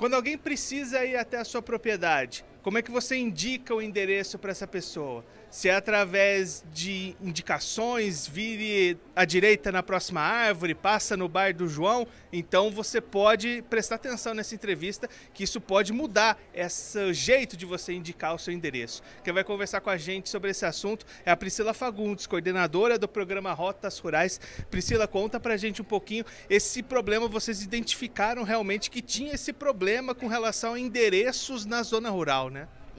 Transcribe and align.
Quando 0.00 0.14
alguém 0.14 0.38
precisa 0.38 1.04
ir 1.04 1.14
até 1.14 1.36
a 1.36 1.44
sua 1.44 1.60
propriedade, 1.60 2.42
como 2.62 2.78
é 2.78 2.82
que 2.82 2.90
você 2.90 3.16
indica 3.16 3.74
o 3.74 3.80
endereço 3.80 4.38
para 4.38 4.50
essa 4.50 4.66
pessoa? 4.66 5.24
Se 5.50 5.68
é 5.68 5.74
através 5.74 6.62
de 6.72 7.16
indicações, 7.20 8.26
vire 8.26 8.96
à 9.16 9.24
direita 9.24 9.72
na 9.72 9.82
próxima 9.82 10.20
árvore, 10.20 10.76
passa 10.76 11.16
no 11.16 11.28
bar 11.28 11.52
do 11.52 11.66
João, 11.66 12.06
então 12.32 12.70
você 12.70 13.00
pode 13.00 13.64
prestar 13.68 13.96
atenção 13.96 14.32
nessa 14.32 14.54
entrevista, 14.54 15.08
que 15.34 15.42
isso 15.42 15.60
pode 15.60 15.92
mudar 15.92 16.38
esse 16.54 17.12
jeito 17.12 17.56
de 17.56 17.66
você 17.66 17.92
indicar 17.92 18.32
o 18.34 18.38
seu 18.38 18.54
endereço. 18.54 19.02
Quem 19.24 19.32
vai 19.32 19.42
conversar 19.42 19.80
com 19.80 19.90
a 19.90 19.96
gente 19.96 20.28
sobre 20.28 20.50
esse 20.50 20.64
assunto 20.64 21.04
é 21.24 21.32
a 21.32 21.36
Priscila 21.36 21.74
Fagundes, 21.74 22.28
coordenadora 22.28 22.96
do 22.96 23.08
programa 23.08 23.52
Rotas 23.52 23.98
Rurais. 23.98 24.40
Priscila, 24.70 25.08
conta 25.08 25.40
pra 25.40 25.56
gente 25.56 25.82
um 25.82 25.84
pouquinho 25.84 26.24
esse 26.48 26.80
problema, 26.80 27.26
vocês 27.26 27.62
identificaram 27.62 28.44
realmente 28.44 28.88
que 28.88 29.02
tinha 29.02 29.34
esse 29.34 29.52
problema 29.52 30.14
com 30.14 30.28
relação 30.28 30.74
a 30.74 30.80
endereços 30.80 31.66
na 31.66 31.82
zona 31.82 32.10
rural, 32.10 32.49
né? 32.49 32.49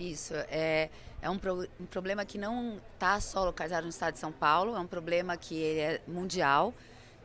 Isso, 0.01 0.33
é, 0.49 0.89
é 1.21 1.29
um, 1.29 1.37
pro, 1.37 1.69
um 1.79 1.85
problema 1.85 2.25
que 2.25 2.35
não 2.35 2.81
está 2.95 3.21
só 3.21 3.45
localizado 3.45 3.83
no 3.83 3.89
estado 3.91 4.13
de 4.13 4.19
São 4.19 4.31
Paulo, 4.31 4.75
é 4.75 4.79
um 4.79 4.87
problema 4.87 5.37
que 5.37 5.63
é 5.63 6.01
mundial, 6.07 6.73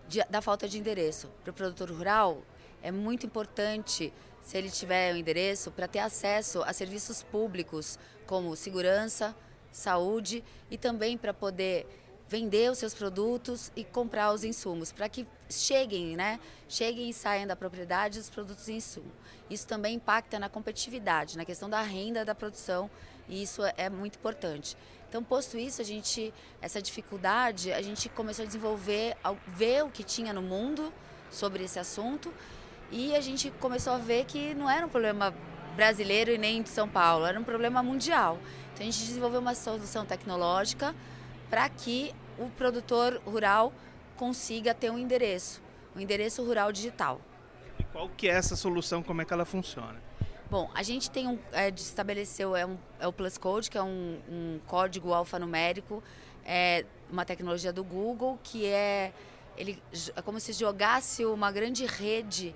de, 0.06 0.22
da 0.28 0.42
falta 0.42 0.68
de 0.68 0.78
endereço. 0.78 1.30
Para 1.42 1.52
o 1.52 1.54
produtor 1.54 1.90
rural, 1.90 2.42
é 2.82 2.92
muito 2.92 3.24
importante, 3.24 4.12
se 4.42 4.58
ele 4.58 4.68
tiver 4.68 5.10
o 5.10 5.14
um 5.14 5.18
endereço, 5.18 5.70
para 5.70 5.88
ter 5.88 6.00
acesso 6.00 6.62
a 6.64 6.72
serviços 6.74 7.22
públicos, 7.22 7.98
como 8.26 8.54
segurança, 8.54 9.34
saúde 9.72 10.44
e 10.70 10.76
também 10.76 11.16
para 11.16 11.32
poder 11.32 11.86
vender 12.28 12.70
os 12.70 12.78
seus 12.78 12.92
produtos 12.92 13.70
e 13.76 13.84
comprar 13.84 14.32
os 14.32 14.42
insumos, 14.42 14.90
para 14.90 15.08
que 15.08 15.26
cheguem, 15.48 16.16
né? 16.16 16.40
Cheguem 16.68 17.08
e 17.08 17.14
saiam 17.14 17.46
da 17.46 17.54
propriedade 17.54 18.18
os 18.18 18.28
produtos 18.28 18.66
e 18.68 18.72
insumos. 18.72 19.12
Isso 19.48 19.66
também 19.66 19.94
impacta 19.94 20.38
na 20.38 20.48
competitividade, 20.48 21.36
na 21.36 21.44
questão 21.44 21.70
da 21.70 21.80
renda 21.82 22.24
da 22.24 22.34
produção, 22.34 22.90
e 23.28 23.42
isso 23.42 23.62
é 23.76 23.88
muito 23.88 24.16
importante. 24.18 24.76
Então, 25.08 25.22
posto 25.22 25.56
isso, 25.56 25.80
a 25.80 25.84
gente, 25.84 26.34
essa 26.60 26.82
dificuldade, 26.82 27.72
a 27.72 27.80
gente 27.80 28.08
começou 28.08 28.42
a 28.42 28.46
desenvolver, 28.46 29.16
a 29.22 29.32
ver 29.46 29.84
o 29.84 29.88
que 29.88 30.02
tinha 30.02 30.32
no 30.32 30.42
mundo 30.42 30.92
sobre 31.30 31.64
esse 31.64 31.78
assunto, 31.78 32.34
e 32.90 33.14
a 33.14 33.20
gente 33.20 33.52
começou 33.52 33.92
a 33.92 33.98
ver 33.98 34.24
que 34.24 34.52
não 34.54 34.68
era 34.68 34.84
um 34.84 34.88
problema 34.88 35.32
brasileiro 35.76 36.32
e 36.32 36.38
nem 36.38 36.60
de 36.60 36.70
São 36.70 36.88
Paulo, 36.88 37.24
era 37.24 37.38
um 37.38 37.44
problema 37.44 37.84
mundial. 37.84 38.38
Então, 38.74 38.86
a 38.86 38.90
gente 38.90 39.06
desenvolveu 39.06 39.40
uma 39.40 39.54
solução 39.54 40.04
tecnológica 40.04 40.92
para 41.48 41.68
que 41.68 42.14
o 42.38 42.48
produtor 42.50 43.20
rural 43.24 43.72
consiga 44.16 44.74
ter 44.74 44.90
um 44.90 44.98
endereço, 44.98 45.62
um 45.94 46.00
endereço 46.00 46.44
rural 46.44 46.72
digital. 46.72 47.20
E 47.78 47.84
qual 47.84 48.08
que 48.08 48.28
é 48.28 48.32
essa 48.32 48.56
solução, 48.56 49.02
como 49.02 49.22
é 49.22 49.24
que 49.24 49.32
ela 49.32 49.44
funciona? 49.44 50.02
Bom, 50.50 50.70
a 50.74 50.82
gente 50.82 51.10
tem 51.10 51.26
um, 51.26 51.38
é, 51.52 51.68
estabeleceu 51.70 52.54
é, 52.54 52.64
um, 52.64 52.78
é 53.00 53.06
o 53.06 53.12
Plus 53.12 53.36
Code, 53.36 53.68
que 53.68 53.76
é 53.76 53.82
um, 53.82 54.20
um 54.28 54.60
código 54.66 55.12
alfanumérico, 55.12 56.02
é 56.44 56.84
uma 57.10 57.24
tecnologia 57.24 57.72
do 57.72 57.82
Google, 57.82 58.38
que 58.42 58.64
é, 58.64 59.12
ele, 59.56 59.82
é 60.14 60.22
como 60.22 60.38
se 60.38 60.52
jogasse 60.52 61.24
uma 61.26 61.50
grande 61.50 61.84
rede 61.84 62.54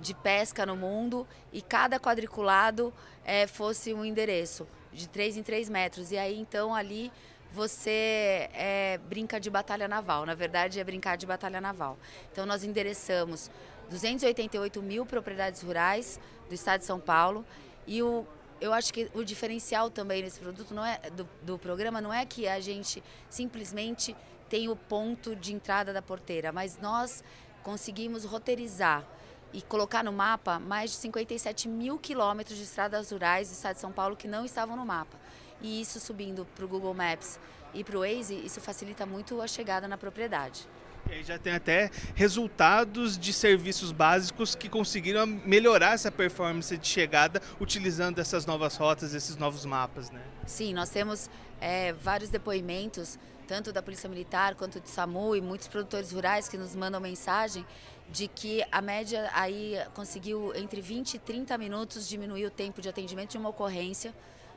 de 0.00 0.14
pesca 0.14 0.64
no 0.64 0.76
mundo 0.76 1.26
e 1.52 1.60
cada 1.60 1.98
quadriculado 1.98 2.92
é, 3.24 3.46
fosse 3.46 3.92
um 3.92 4.04
endereço 4.04 4.66
de 4.92 5.08
3 5.08 5.38
em 5.38 5.42
3 5.42 5.68
metros. 5.68 6.12
E 6.12 6.18
aí, 6.18 6.38
então, 6.38 6.74
ali 6.74 7.10
você 7.52 8.48
é, 8.52 8.98
brinca 9.08 9.38
de 9.38 9.50
batalha 9.50 9.86
naval. 9.86 10.24
Na 10.24 10.34
verdade, 10.34 10.80
é 10.80 10.84
brincar 10.84 11.16
de 11.16 11.26
batalha 11.26 11.60
naval. 11.60 11.98
Então, 12.32 12.46
nós 12.46 12.64
endereçamos 12.64 13.50
288 13.90 14.82
mil 14.82 15.04
propriedades 15.04 15.62
rurais 15.62 16.18
do 16.48 16.54
estado 16.54 16.80
de 16.80 16.86
São 16.86 16.98
Paulo 16.98 17.44
e 17.86 18.02
o 18.02 18.26
eu 18.60 18.72
acho 18.72 18.94
que 18.94 19.10
o 19.12 19.24
diferencial 19.24 19.90
também 19.90 20.22
nesse 20.22 20.38
produto 20.38 20.72
não 20.72 20.86
é 20.86 21.10
do, 21.10 21.28
do 21.42 21.58
programa 21.58 22.00
não 22.00 22.14
é 22.14 22.24
que 22.24 22.46
a 22.46 22.60
gente 22.60 23.02
simplesmente 23.28 24.14
tem 24.48 24.68
o 24.68 24.76
ponto 24.76 25.34
de 25.34 25.52
entrada 25.52 25.92
da 25.92 26.00
porteira, 26.00 26.52
mas 26.52 26.78
nós 26.78 27.24
conseguimos 27.64 28.24
roteirizar 28.24 29.04
e 29.52 29.60
colocar 29.60 30.04
no 30.04 30.12
mapa 30.12 30.60
mais 30.60 30.92
de 30.92 30.96
57 30.98 31.68
mil 31.68 31.98
quilômetros 31.98 32.56
de 32.56 32.62
estradas 32.62 33.10
rurais 33.10 33.48
do 33.48 33.52
estado 33.52 33.74
de 33.74 33.80
São 33.80 33.90
Paulo 33.90 34.14
que 34.16 34.28
não 34.28 34.44
estavam 34.44 34.76
no 34.76 34.86
mapa. 34.86 35.18
E 35.62 35.80
isso 35.80 36.00
subindo 36.00 36.46
para 36.56 36.64
o 36.64 36.68
Google 36.68 36.92
Maps 36.92 37.38
e 37.72 37.82
para 37.84 37.96
o 37.96 38.00
Waze, 38.00 38.34
isso 38.34 38.60
facilita 38.60 39.06
muito 39.06 39.40
a 39.40 39.46
chegada 39.46 39.88
na 39.88 39.96
propriedade. 39.96 40.66
E 41.08 41.14
aí 41.14 41.24
já 41.24 41.38
tem 41.38 41.52
até 41.52 41.90
resultados 42.14 43.18
de 43.18 43.32
serviços 43.32 43.90
básicos 43.90 44.54
que 44.54 44.68
conseguiram 44.68 45.26
melhorar 45.26 45.94
essa 45.94 46.12
performance 46.12 46.76
de 46.76 46.86
chegada 46.86 47.42
utilizando 47.60 48.18
essas 48.20 48.46
novas 48.46 48.76
rotas, 48.76 49.12
esses 49.14 49.36
novos 49.36 49.64
mapas, 49.64 50.10
né? 50.10 50.22
Sim, 50.46 50.74
nós 50.74 50.90
temos 50.90 51.28
é, 51.60 51.92
vários 51.92 52.30
depoimentos, 52.30 53.18
tanto 53.48 53.72
da 53.72 53.82
Polícia 53.82 54.08
Militar 54.08 54.54
quanto 54.54 54.80
do 54.80 54.88
SAMU 54.88 55.34
e 55.34 55.40
muitos 55.40 55.66
produtores 55.66 56.12
rurais 56.12 56.48
que 56.48 56.56
nos 56.56 56.74
mandam 56.76 57.00
mensagem 57.00 57.66
de 58.10 58.28
que 58.28 58.64
a 58.70 58.80
média 58.80 59.28
aí 59.32 59.76
conseguiu 59.94 60.54
entre 60.54 60.80
20 60.80 61.14
e 61.14 61.18
30 61.18 61.58
minutos 61.58 62.08
diminuir 62.08 62.46
o 62.46 62.50
tempo 62.50 62.80
de 62.80 62.88
atendimento 62.88 63.30
de 63.32 63.38
uma 63.38 63.48
ocorrência 63.48 64.14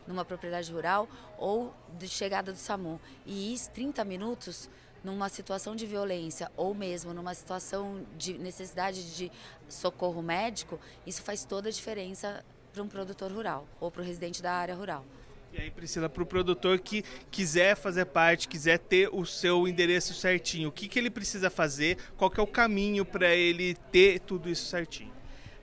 numa 0.08 0.26
propriedade 0.26 0.72
rural 0.72 1.08
ou 1.38 1.74
de 1.98 2.08
chegada 2.08 2.52
do 2.52 2.58
SAMU. 2.58 3.00
E 3.26 3.54
isso, 3.54 3.70
30 3.72 4.04
minutos 4.04 4.70
numa 5.04 5.30
situação 5.30 5.76
de 5.76 5.86
violência 5.86 6.52
ou 6.58 6.74
mesmo 6.74 7.14
numa 7.14 7.34
situação 7.34 8.04
de 8.18 8.38
necessidade 8.38 9.16
de 9.16 9.32
socorro 9.70 10.22
médico, 10.22 10.80
isso 11.06 11.22
faz 11.22 11.46
toda 11.46 11.70
a 11.70 11.72
diferença 11.72 12.44
para 12.74 12.82
um 12.82 12.88
produtor 12.88 13.32
rural 13.32 13.68
ou 13.80 13.92
para 13.92 14.02
o 14.02 14.06
residente 14.06 14.42
da 14.42 14.52
área 14.52 14.76
rural. 14.76 15.06
E 15.54 15.62
aí, 15.62 15.72
Priscila, 15.72 16.10
para 16.10 16.22
o 16.22 16.26
produtor 16.26 16.80
que 16.80 17.02
quiser 17.32 17.78
fazer 17.78 18.06
parte, 18.06 18.46
quiser 18.46 18.78
ter 18.78 19.08
o 19.14 19.26
seu 19.26 19.66
endereço 19.66 20.14
certinho, 20.14 20.68
o 20.68 20.72
que, 20.72 20.86
que 20.90 21.00
ele 21.00 21.10
precisa 21.10 21.50
fazer? 21.50 21.98
Qual 22.18 22.30
que 22.30 22.40
é 22.40 22.44
o 22.44 22.48
caminho 22.48 23.06
para 23.06 23.34
ele 23.34 23.76
ter 23.90 24.20
tudo 24.20 24.50
isso 24.50 24.66
certinho? 24.66 25.15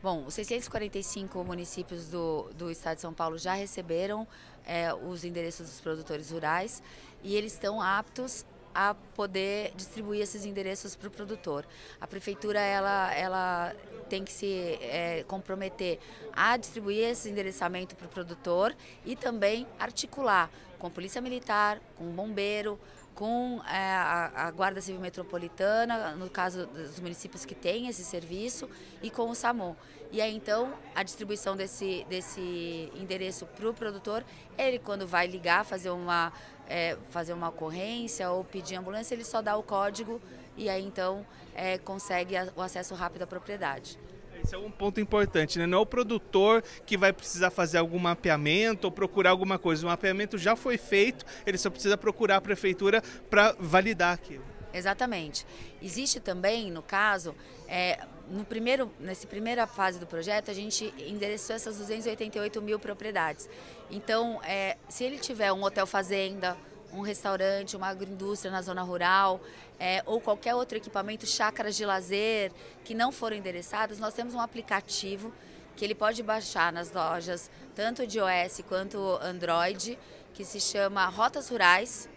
Bom, 0.02 0.24
os 0.26 0.34
645 0.34 1.44
municípios 1.44 2.08
do, 2.08 2.50
do 2.54 2.72
estado 2.72 2.96
de 2.96 3.02
São 3.02 3.14
Paulo 3.14 3.38
já 3.38 3.54
receberam 3.54 4.26
é, 4.66 4.92
os 4.92 5.24
endereços 5.24 5.68
dos 5.68 5.80
produtores 5.80 6.32
rurais 6.32 6.82
e 7.22 7.36
eles 7.36 7.52
estão 7.52 7.80
aptos 7.80 8.44
a 8.74 8.94
poder 9.14 9.72
distribuir 9.76 10.20
esses 10.22 10.44
endereços 10.44 10.96
para 10.96 11.06
o 11.06 11.10
produtor. 11.10 11.64
A 12.00 12.06
prefeitura 12.08 12.58
ela, 12.58 13.14
ela 13.14 13.76
tem 14.08 14.24
que 14.24 14.32
se 14.32 14.76
é, 14.80 15.24
comprometer 15.28 16.00
a 16.32 16.56
distribuir 16.56 17.10
esse 17.10 17.30
endereçamento 17.30 17.94
para 17.94 18.06
o 18.06 18.08
produtor 18.08 18.74
e 19.06 19.14
também 19.14 19.68
articular 19.78 20.50
com 20.82 20.88
a 20.88 20.90
Polícia 20.90 21.22
Militar, 21.22 21.80
com 21.96 22.08
o 22.08 22.12
bombeiro, 22.12 22.76
com 23.14 23.60
é, 23.68 23.76
a, 23.76 24.32
a, 24.34 24.50
Guarda 24.50 24.80
Civil 24.80 25.00
Metropolitana, 25.00 26.16
no 26.16 26.28
caso 26.28 26.66
dos 26.66 26.98
municípios 26.98 27.44
que 27.44 27.54
têm 27.54 27.86
esse 27.86 28.02
serviço, 28.02 28.68
e 29.00 29.08
com 29.08 29.30
o 29.30 29.34
SAMU. 29.34 29.76
E 30.10 30.20
aí 30.20 30.34
então 30.34 30.74
a 30.92 31.04
distribuição 31.04 31.56
desse, 31.56 32.04
desse 32.08 32.90
endereço 32.96 33.46
para 33.46 33.70
o 33.70 33.72
produtor, 33.72 34.24
ele 34.58 34.80
quando 34.80 35.06
vai 35.06 35.28
ligar, 35.28 35.64
fazer 35.64 35.90
uma 35.90 36.32
é, 36.68 36.98
fazer 37.10 37.32
uma 37.32 37.50
ocorrência 37.50 38.28
ou 38.32 38.42
pedir 38.42 38.74
ambulância, 38.74 39.14
ele 39.14 39.24
só 39.24 39.40
dá 39.40 39.56
o 39.56 39.62
código 39.62 40.20
e 40.56 40.68
aí 40.68 40.84
então 40.84 41.24
é, 41.54 41.78
consegue 41.78 42.34
o 42.56 42.60
acesso 42.60 42.92
rápido 42.96 43.22
à 43.22 43.26
propriedade. 43.26 43.96
Esse 44.42 44.54
é 44.54 44.58
um 44.58 44.70
ponto 44.70 45.00
importante, 45.00 45.58
né? 45.58 45.66
Não 45.66 45.78
é 45.78 45.80
o 45.80 45.86
produtor 45.86 46.62
que 46.84 46.96
vai 46.96 47.12
precisar 47.12 47.50
fazer 47.50 47.78
algum 47.78 47.98
mapeamento 47.98 48.86
ou 48.86 48.90
procurar 48.90 49.30
alguma 49.30 49.58
coisa. 49.58 49.86
O 49.86 49.88
mapeamento 49.88 50.36
já 50.36 50.56
foi 50.56 50.76
feito, 50.76 51.24
ele 51.46 51.56
só 51.58 51.70
precisa 51.70 51.96
procurar 51.96 52.36
a 52.36 52.40
prefeitura 52.40 53.02
para 53.30 53.54
validar 53.58 54.12
aquilo. 54.12 54.44
Exatamente. 54.74 55.46
Existe 55.82 56.18
também, 56.18 56.70
no 56.70 56.82
caso, 56.82 57.34
é, 57.68 58.00
no 58.30 58.44
primeiro, 58.44 58.90
nessa 58.98 59.26
primeira 59.26 59.66
fase 59.66 59.98
do 59.98 60.06
projeto, 60.06 60.50
a 60.50 60.54
gente 60.54 60.92
endereçou 60.98 61.54
essas 61.54 61.76
288 61.78 62.62
mil 62.62 62.78
propriedades. 62.78 63.48
Então, 63.90 64.40
é, 64.42 64.76
se 64.88 65.04
ele 65.04 65.18
tiver 65.18 65.52
um 65.52 65.62
hotel 65.62 65.86
fazenda, 65.86 66.56
um 66.92 67.00
restaurante, 67.00 67.76
uma 67.76 67.88
agroindústria 67.88 68.50
na 68.50 68.62
zona 68.62 68.82
rural, 68.82 69.40
é, 69.78 70.02
ou 70.06 70.20
qualquer 70.20 70.54
outro 70.54 70.76
equipamento, 70.76 71.26
chácaras 71.26 71.76
de 71.76 71.84
lazer, 71.84 72.52
que 72.84 72.94
não 72.94 73.10
foram 73.10 73.36
endereçadas, 73.36 73.98
nós 73.98 74.14
temos 74.14 74.34
um 74.34 74.40
aplicativo 74.40 75.32
que 75.74 75.84
ele 75.84 75.94
pode 75.94 76.22
baixar 76.22 76.72
nas 76.72 76.92
lojas, 76.92 77.50
tanto 77.74 78.06
de 78.06 78.18
iOS 78.18 78.62
quanto 78.68 78.98
Android, 79.22 79.98
que 80.34 80.44
se 80.44 80.60
chama 80.60 81.06
Rotas 81.06 81.48
Rurais. 81.48 82.08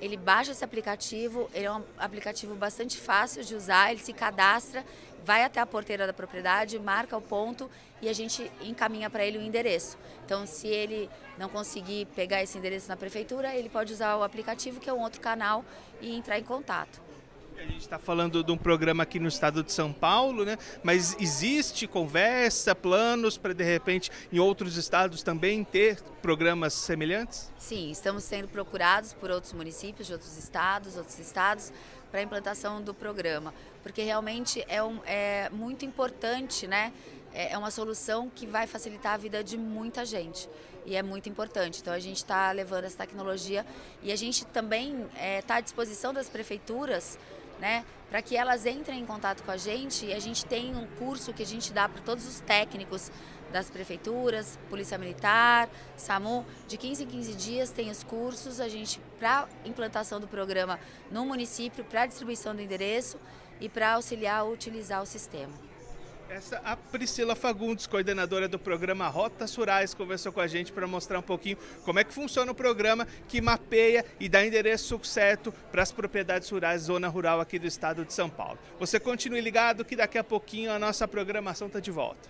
Ele 0.00 0.16
baixa 0.16 0.52
esse 0.52 0.64
aplicativo, 0.64 1.50
ele 1.52 1.66
é 1.66 1.72
um 1.72 1.82
aplicativo 1.98 2.54
bastante 2.54 2.96
fácil 2.96 3.42
de 3.42 3.54
usar, 3.54 3.90
ele 3.90 4.00
se 4.00 4.12
cadastra, 4.12 4.84
vai 5.24 5.42
até 5.44 5.60
a 5.60 5.66
porteira 5.66 6.06
da 6.06 6.12
propriedade, 6.12 6.78
marca 6.78 7.16
o 7.16 7.20
ponto 7.20 7.68
e 8.00 8.08
a 8.08 8.12
gente 8.12 8.50
encaminha 8.62 9.10
para 9.10 9.24
ele 9.24 9.38
o 9.38 9.42
endereço. 9.42 9.98
Então, 10.24 10.46
se 10.46 10.68
ele 10.68 11.10
não 11.36 11.48
conseguir 11.48 12.06
pegar 12.14 12.42
esse 12.42 12.56
endereço 12.56 12.88
na 12.88 12.96
prefeitura, 12.96 13.54
ele 13.54 13.68
pode 13.68 13.92
usar 13.92 14.16
o 14.16 14.22
aplicativo, 14.22 14.78
que 14.78 14.88
é 14.88 14.92
um 14.92 15.02
outro 15.02 15.20
canal, 15.20 15.64
e 16.00 16.14
entrar 16.16 16.38
em 16.38 16.44
contato. 16.44 17.07
A 17.58 17.62
gente 17.62 17.80
está 17.80 17.98
falando 17.98 18.44
de 18.44 18.52
um 18.52 18.56
programa 18.56 19.02
aqui 19.02 19.18
no 19.18 19.26
estado 19.26 19.64
de 19.64 19.72
São 19.72 19.92
Paulo, 19.92 20.44
né? 20.44 20.56
Mas 20.80 21.16
existe 21.18 21.88
conversa, 21.88 22.72
planos 22.72 23.36
para 23.36 23.52
de 23.52 23.64
repente 23.64 24.12
em 24.32 24.38
outros 24.38 24.76
estados 24.76 25.24
também 25.24 25.64
ter 25.64 26.00
programas 26.22 26.72
semelhantes? 26.72 27.50
Sim, 27.58 27.90
estamos 27.90 28.22
sendo 28.22 28.46
procurados 28.46 29.12
por 29.12 29.28
outros 29.28 29.52
municípios 29.52 30.06
de 30.06 30.12
outros 30.12 30.38
estados, 30.38 30.96
outros 30.96 31.18
estados 31.18 31.72
para 32.12 32.20
a 32.20 32.22
implantação 32.22 32.80
do 32.80 32.94
programa, 32.94 33.52
porque 33.82 34.02
realmente 34.02 34.64
é, 34.68 34.80
um, 34.80 35.00
é 35.04 35.50
muito 35.50 35.84
importante, 35.84 36.64
né? 36.64 36.92
É, 37.34 37.54
é 37.54 37.58
uma 37.58 37.72
solução 37.72 38.30
que 38.32 38.46
vai 38.46 38.68
facilitar 38.68 39.14
a 39.14 39.16
vida 39.16 39.42
de 39.42 39.58
muita 39.58 40.04
gente 40.04 40.48
e 40.86 40.94
é 40.94 41.02
muito 41.02 41.28
importante. 41.28 41.80
Então 41.80 41.92
a 41.92 41.98
gente 41.98 42.18
está 42.18 42.52
levando 42.52 42.84
essa 42.84 42.98
tecnologia 42.98 43.66
e 44.00 44.12
a 44.12 44.16
gente 44.16 44.46
também 44.46 45.02
está 45.02 45.18
é, 45.18 45.42
tá 45.42 45.56
à 45.56 45.60
disposição 45.60 46.14
das 46.14 46.28
prefeituras 46.28 47.18
né, 47.58 47.84
para 48.08 48.22
que 48.22 48.36
elas 48.36 48.64
entrem 48.66 49.00
em 49.00 49.06
contato 49.06 49.42
com 49.42 49.50
a 49.50 49.56
gente 49.56 50.06
e 50.06 50.14
a 50.14 50.18
gente 50.18 50.44
tem 50.46 50.74
um 50.74 50.86
curso 50.98 51.32
que 51.32 51.42
a 51.42 51.46
gente 51.46 51.72
dá 51.72 51.88
para 51.88 52.00
todos 52.02 52.26
os 52.26 52.40
técnicos 52.40 53.10
das 53.52 53.70
prefeituras, 53.70 54.58
Polícia 54.68 54.98
Militar, 54.98 55.68
SAMU, 55.96 56.44
de 56.66 56.76
15 56.76 57.04
em 57.04 57.06
15 57.06 57.34
dias 57.34 57.70
tem 57.70 57.90
os 57.90 58.02
cursos, 58.04 58.60
a 58.60 58.68
gente 58.68 59.00
para 59.18 59.48
implantação 59.64 60.20
do 60.20 60.28
programa 60.28 60.78
no 61.10 61.24
município, 61.24 61.84
para 61.84 62.06
distribuição 62.06 62.54
do 62.54 62.62
endereço 62.62 63.18
e 63.60 63.68
para 63.68 63.94
auxiliar 63.94 64.40
a 64.40 64.44
utilizar 64.44 65.02
o 65.02 65.06
sistema. 65.06 65.52
Essa 66.30 66.60
a 66.62 66.76
Priscila 66.76 67.34
Fagundes, 67.34 67.86
coordenadora 67.86 68.46
do 68.46 68.58
programa 68.58 69.08
Rotas 69.08 69.54
Rurais, 69.54 69.94
conversou 69.94 70.30
com 70.30 70.40
a 70.40 70.46
gente 70.46 70.70
para 70.70 70.86
mostrar 70.86 71.18
um 71.18 71.22
pouquinho 71.22 71.56
como 71.86 71.98
é 71.98 72.04
que 72.04 72.12
funciona 72.12 72.52
o 72.52 72.54
programa 72.54 73.08
que 73.26 73.40
mapeia 73.40 74.04
e 74.20 74.28
dá 74.28 74.44
endereço 74.44 75.00
certo 75.02 75.50
para 75.72 75.82
as 75.82 75.90
propriedades 75.90 76.50
rurais, 76.50 76.82
zona 76.82 77.08
rural 77.08 77.40
aqui 77.40 77.58
do 77.58 77.66
estado 77.66 78.04
de 78.04 78.12
São 78.12 78.28
Paulo. 78.28 78.58
Você 78.78 79.00
continue 79.00 79.40
ligado 79.40 79.86
que 79.86 79.96
daqui 79.96 80.18
a 80.18 80.24
pouquinho 80.24 80.70
a 80.70 80.78
nossa 80.78 81.08
programação 81.08 81.66
está 81.66 81.80
de 81.80 81.90
volta. 81.90 82.28